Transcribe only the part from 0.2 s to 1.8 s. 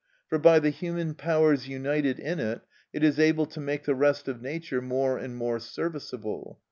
For by the human powers